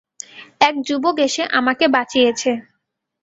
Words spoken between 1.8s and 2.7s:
বাঁচিয়েছে।